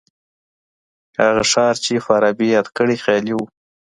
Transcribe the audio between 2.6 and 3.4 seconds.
کړی خیالي و.